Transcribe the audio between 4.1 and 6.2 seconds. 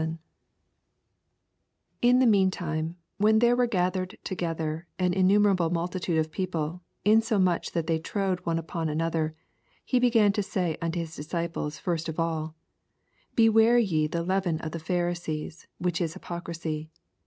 together an innumer able multitude